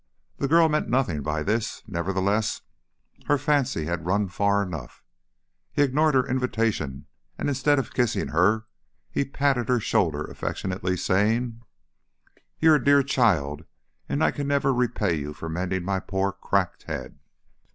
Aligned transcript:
The 0.37 0.47
girl 0.47 0.67
meant 0.67 0.89
nothing 0.89 1.21
by 1.21 1.43
this; 1.43 1.83
nevertheless, 1.85 2.61
her 3.27 3.37
fancy 3.37 3.85
had 3.85 4.03
run 4.03 4.29
far 4.29 4.63
enough. 4.63 5.03
He 5.71 5.83
ignored 5.83 6.15
her 6.15 6.25
invitation, 6.27 7.05
and 7.37 7.47
instead 7.49 7.77
of 7.77 7.93
kissing 7.93 8.29
her 8.29 8.65
he 9.11 9.23
patted 9.25 9.69
her 9.69 9.79
shoulder 9.79 10.23
affectionately, 10.23 10.97
saying: 10.97 11.61
"You're 12.57 12.77
a 12.77 12.83
dear 12.83 13.03
child, 13.03 13.65
and 14.09 14.23
I 14.23 14.31
can 14.31 14.47
never 14.47 14.73
repay 14.73 15.13
you 15.13 15.35
for 15.35 15.49
mending 15.49 15.85
my 15.85 15.99
poor 15.99 16.31
cracked 16.31 16.81
head." 16.85 17.19